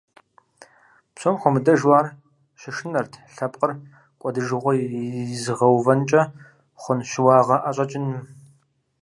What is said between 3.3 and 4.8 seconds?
лъэпкъыр кӀуэдыжыгъуэ